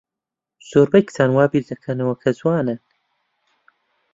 زۆربەی 0.69 1.03
کچان 1.07 1.29
وا 1.33 1.45
بیردەکەنەوە 1.51 2.15
کە 2.21 2.29
جوانن. 2.37 2.79